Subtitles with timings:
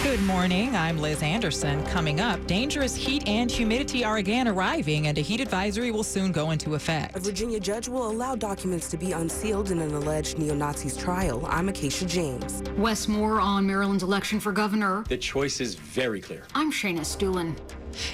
[0.00, 0.76] Good morning.
[0.76, 1.84] I'm Liz Anderson.
[1.86, 6.30] Coming up, dangerous heat and humidity are again arriving, and a heat advisory will soon
[6.30, 7.16] go into effect.
[7.16, 11.44] A Virginia judge will allow documents to be unsealed in an alleged neo Nazi's trial.
[11.50, 12.62] I'm Acacia James.
[12.76, 15.04] Wes Moore on Maryland's election for governor.
[15.08, 16.44] The choice is very clear.
[16.54, 17.56] I'm Shayna Estulin.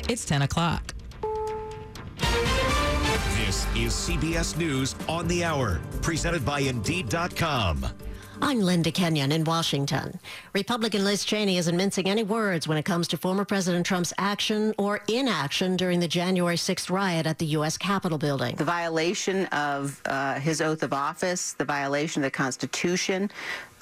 [0.08, 0.94] It's 10 o'clock.
[3.36, 7.86] This is CBS News on the Hour, presented by Indeed.com.
[8.42, 10.18] I'm Linda Kenyon in Washington.
[10.52, 14.74] Republican Liz Cheney isn't mincing any words when it comes to former President Trump's action
[14.76, 17.78] or inaction during the January 6th riot at the U.S.
[17.78, 18.56] Capitol building.
[18.56, 23.30] The violation of uh, his oath of office, the violation of the Constitution,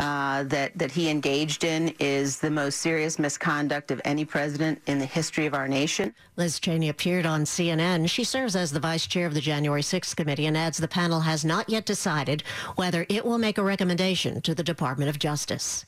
[0.03, 4.98] uh, that, that he engaged in is the most serious misconduct of any president in
[4.98, 6.13] the history of our nation.
[6.37, 8.09] Liz Cheney appeared on CNN.
[8.09, 11.21] She serves as the vice chair of the January 6th committee and adds the panel
[11.21, 12.43] has not yet decided
[12.75, 15.84] whether it will make a recommendation to the Department of Justice.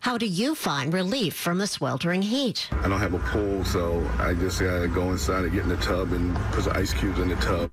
[0.00, 2.68] How do you find relief from the sweltering heat?
[2.72, 5.76] I don't have a pool, so I just gotta go inside and get in the
[5.76, 7.70] tub and put some ice cubes in the tub.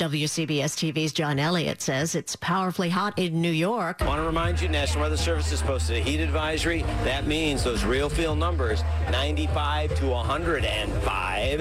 [0.00, 4.00] WCBS TV's John Elliott says it's powerfully hot in New York.
[4.00, 6.82] I want to remind you, National Weather Service has posted a heat advisory.
[7.04, 11.60] That means those real feel numbers, 95 to 105.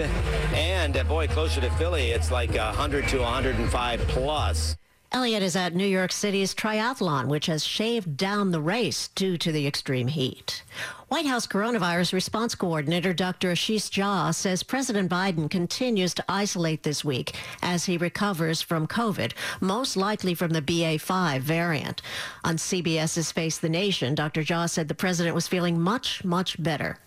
[0.54, 4.78] And, uh, boy, closer to Philly, it's like 100 to 105 plus.
[5.12, 9.52] Elliott is at New York City's triathlon, which has shaved down the race due to
[9.52, 10.62] the extreme heat.
[11.08, 13.54] White House coronavirus response coordinator Dr.
[13.54, 19.32] Ashish Jha says President Biden continues to isolate this week as he recovers from COVID,
[19.60, 22.04] most likely from the BA5 variant.
[22.44, 24.44] On CBS's Face the Nation, Dr.
[24.44, 27.00] Jha said the president was feeling much, much better.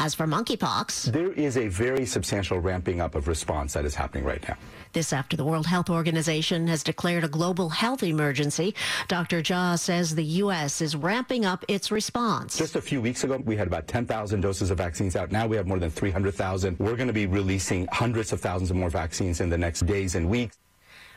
[0.00, 4.22] As for monkeypox, there is a very substantial ramping up of response that is happening
[4.22, 4.56] right now.
[4.92, 8.76] This after the World Health Organization has declared a global health emergency.
[9.08, 9.42] Dr.
[9.42, 10.80] Jha says the U.S.
[10.80, 12.56] is ramping up its response.
[12.56, 15.32] Just a few weeks ago, we had about 10,000 doses of vaccines out.
[15.32, 16.78] Now we have more than 300,000.
[16.78, 20.14] We're going to be releasing hundreds of thousands of more vaccines in the next days
[20.14, 20.56] and weeks.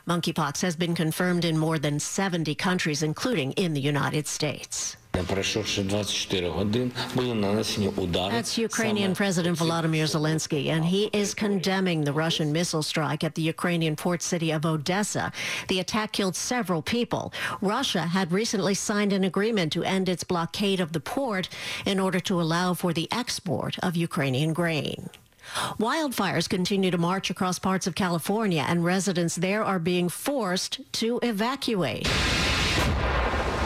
[0.07, 4.97] Monkeypox has been confirmed in more than 70 countries, including in the United States.
[5.13, 5.55] That's
[8.57, 13.97] Ukrainian President Volodymyr Zelensky, and he is condemning the Russian missile strike at the Ukrainian
[13.97, 15.33] port city of Odessa.
[15.67, 17.33] The attack killed several people.
[17.59, 21.49] Russia had recently signed an agreement to end its blockade of the port
[21.85, 25.09] in order to allow for the export of Ukrainian grain.
[25.79, 31.19] Wildfires continue to march across parts of California, and residents there are being forced to
[31.23, 32.07] evacuate.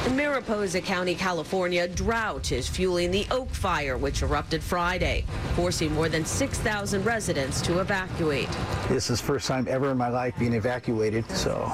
[0.05, 5.25] In Mariposa County, California, drought is fueling the Oak Fire, which erupted Friday,
[5.55, 8.49] forcing more than 6,000 residents to evacuate.
[8.87, 11.71] This is first time ever in my life being evacuated, so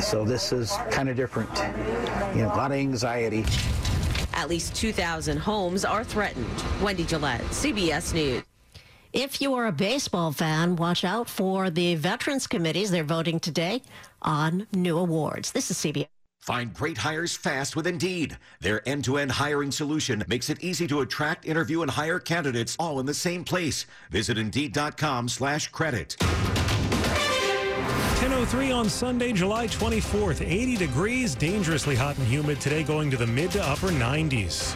[0.00, 1.50] so this is kind of different.
[2.34, 3.44] You know, a lot of anxiety.
[4.32, 6.64] At least 2,000 homes are threatened.
[6.82, 8.42] Wendy Gillette, CBS News.
[9.14, 12.90] If you are a baseball fan, watch out for the Veterans Committees.
[12.90, 13.80] They're voting today
[14.22, 15.52] on new awards.
[15.52, 16.08] This is CBS.
[16.40, 18.36] Find great hires fast with Indeed.
[18.60, 22.74] Their end to end hiring solution makes it easy to attract, interview, and hire candidates
[22.80, 23.86] all in the same place.
[24.10, 26.16] Visit Indeed.com slash credit.
[26.18, 30.44] 10.03 on Sunday, July 24th.
[30.44, 34.74] 80 degrees, dangerously hot and humid today, going to the mid to upper 90s.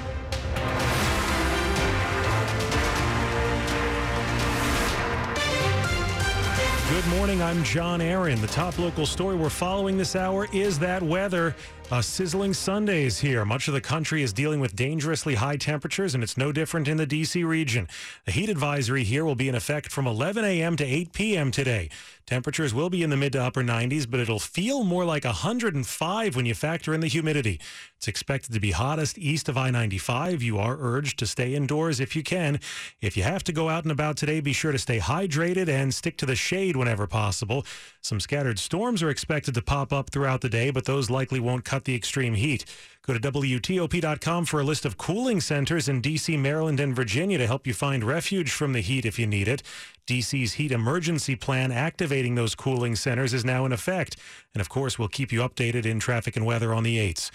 [7.18, 7.42] Morning.
[7.42, 8.40] I'm John Aaron.
[8.40, 11.56] The top local story we're following this hour is that weather.
[11.90, 13.46] A sizzling Sunday is here.
[13.46, 16.98] Much of the country is dealing with dangerously high temperatures, and it's no different in
[16.98, 17.42] the D.C.
[17.44, 17.88] region.
[18.26, 20.76] The heat advisory here will be in effect from 11 a.m.
[20.76, 21.50] to 8 p.m.
[21.50, 21.88] today.
[22.26, 26.36] Temperatures will be in the mid to upper 90s, but it'll feel more like 105
[26.36, 27.58] when you factor in the humidity.
[27.96, 30.42] It's expected to be hottest east of I 95.
[30.42, 32.60] You are urged to stay indoors if you can.
[33.00, 35.94] If you have to go out and about today, be sure to stay hydrated and
[35.94, 37.64] stick to the shade whenever possible.
[38.02, 41.64] Some scattered storms are expected to pop up throughout the day, but those likely won't
[41.64, 42.64] cut the extreme heat.
[43.02, 47.46] Go to WTOP.com for a list of cooling centers in D.C., Maryland, and Virginia to
[47.46, 49.62] help you find refuge from the heat if you need it.
[50.06, 54.16] D.C.'s heat emergency plan activating those cooling centers is now in effect.
[54.54, 57.30] And of course, we'll keep you updated in traffic and weather on the 8s.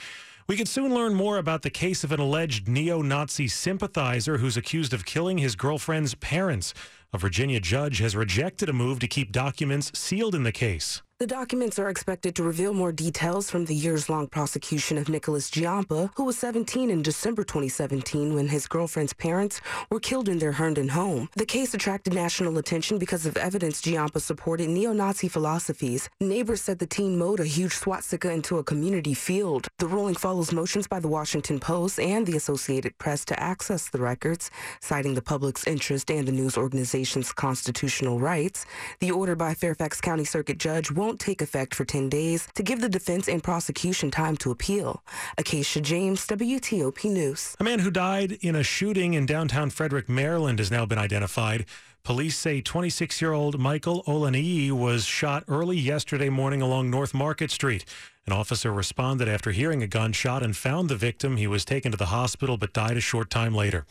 [0.46, 4.58] We could soon learn more about the case of an alleged neo Nazi sympathizer who's
[4.58, 6.74] accused of killing his girlfriend's parents.
[7.14, 11.02] A Virginia judge has rejected a move to keep documents sealed in the case.
[11.20, 15.52] The documents are expected to reveal more details from the years long prosecution of Nicholas
[15.52, 19.62] Giampa, who was 17 in December 2017 when his girlfriend's parents
[19.92, 21.30] were killed in their Herndon home.
[21.36, 26.10] The case attracted national attention because of evidence Giampa supported neo Nazi philosophies.
[26.20, 29.68] Neighbors said the teen mowed a huge swastika into a community field.
[29.78, 34.02] The ruling follows motions by the Washington Post and the Associated Press to access the
[34.02, 34.50] records,
[34.82, 38.66] citing the public's interest and the news organization's constitutional rights.
[39.00, 42.80] The order by Fairfax County Circuit Judge won't take effect for 10 days to give
[42.80, 45.04] the defense and prosecution time to appeal.
[45.38, 47.58] Acacia James, WTOP News.
[47.60, 51.66] A man who died in a shooting in downtown Frederick, Maryland has now been identified.
[52.06, 57.52] Police say 26 year old Michael Olaniyi was shot early yesterday morning along North Market
[57.52, 57.84] Street.
[58.26, 61.36] An officer responded after hearing a gunshot and found the victim.
[61.36, 63.86] He was taken to the hospital but died a short time later.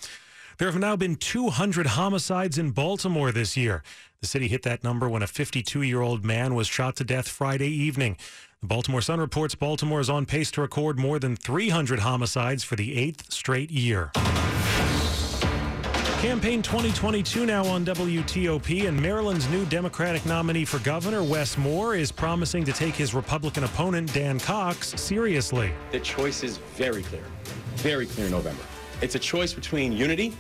[0.63, 3.83] There have now been 200 homicides in Baltimore this year.
[4.21, 7.27] The city hit that number when a 52 year old man was shot to death
[7.27, 8.17] Friday evening.
[8.61, 12.77] The Baltimore Sun reports Baltimore is on pace to record more than 300 homicides for
[12.77, 14.13] the eighth straight year.
[16.21, 22.13] Campaign 2022 now on WTOP, and Maryland's new Democratic nominee for governor, Wes Moore, is
[22.13, 25.73] promising to take his Republican opponent, Dan Cox, seriously.
[25.91, 27.25] The choice is very clear,
[27.75, 28.63] very clear in November.
[29.01, 30.33] It's a choice between unity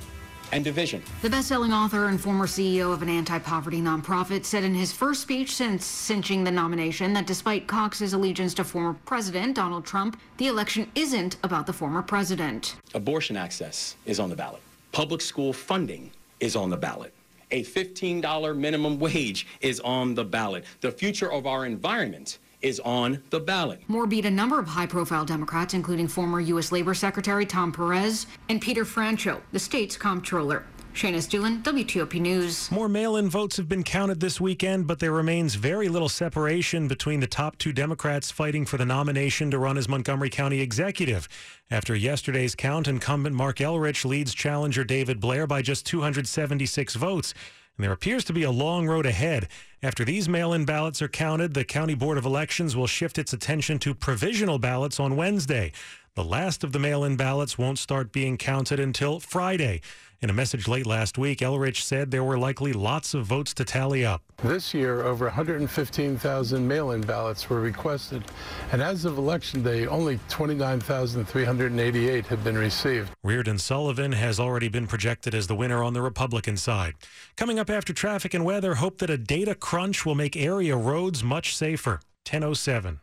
[0.52, 1.02] and division.
[1.22, 5.54] The best-selling author and former CEO of an anti-poverty nonprofit said in his first speech
[5.54, 10.90] since cinching the nomination that despite Cox's allegiance to former President Donald Trump, the election
[10.94, 12.76] isn't about the former president.
[12.94, 14.60] Abortion access is on the ballot.
[14.92, 16.10] Public school funding
[16.40, 17.14] is on the ballot.
[17.50, 20.64] A $15 minimum wage is on the ballot.
[20.80, 23.82] The future of our environment is on the ballot.
[23.88, 26.72] Moore beat a number of high profile Democrats, including former U.S.
[26.72, 30.64] Labor Secretary Tom Perez and Peter Franchot, the state's comptroller.
[30.94, 32.70] Shayna Estulin, WTOP News.
[32.70, 36.86] More mail in votes have been counted this weekend, but there remains very little separation
[36.86, 41.28] between the top two Democrats fighting for the nomination to run as Montgomery County executive.
[41.70, 47.32] After yesterday's count, incumbent Marc Elrich leads challenger David Blair by just 276 votes.
[47.78, 49.48] And there appears to be a long road ahead.
[49.82, 53.32] After these mail in ballots are counted, the County Board of Elections will shift its
[53.32, 55.72] attention to provisional ballots on Wednesday.
[56.14, 59.80] The last of the mail in ballots won't start being counted until Friday.
[60.20, 63.64] In a message late last week, Elrich said there were likely lots of votes to
[63.64, 64.20] tally up.
[64.44, 68.22] This year, over 115,000 mail-in ballots were requested,
[68.72, 73.10] and as of Election Day, only 29,388 have been received.
[73.24, 76.92] Reardon Sullivan has already been projected as the winner on the Republican side.
[77.38, 81.24] Coming up after traffic and weather, hope that a data crunch will make area roads
[81.24, 82.00] much safer.
[82.30, 83.00] 1007.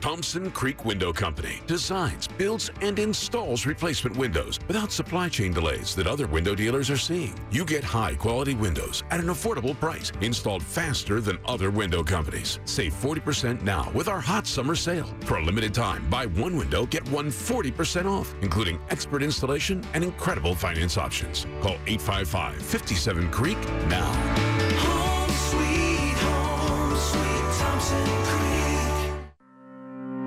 [0.00, 6.06] Thompson Creek Window Company designs, builds, and installs replacement windows without supply chain delays that
[6.06, 7.34] other window dealers are seeing.
[7.50, 12.60] You get high quality windows at an affordable price, installed faster than other window companies.
[12.64, 15.08] Save 40% now with our hot summer sale.
[15.24, 20.04] For a limited time, buy one window, get one 40% off, including expert installation and
[20.04, 21.46] incredible finance options.
[21.60, 23.58] Call 855 57 Creek
[23.88, 25.03] now.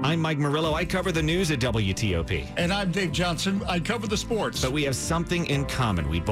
[0.07, 0.73] I'm Mike Murillo.
[0.73, 2.47] I cover the news at WTOP.
[2.55, 3.61] And I'm Dave Johnson.
[3.67, 4.61] I cover the sports.
[4.61, 6.07] But we have something in common.
[6.07, 6.25] We both